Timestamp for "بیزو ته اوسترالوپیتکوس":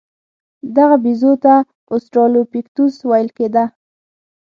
1.03-2.93